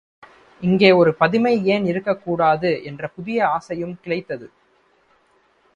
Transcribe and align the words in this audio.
இங்கே 0.61 0.91
ஒரு 0.91 1.15
பதுமை 1.15 1.65
ஏன் 1.65 1.85
இருக்கக் 1.85 2.23
கூடாது 2.23 2.83
என்ற 2.83 3.07
புதிய 3.07 3.47
ஆசையும் 3.47 3.99
கிளைத்தது. 4.05 4.49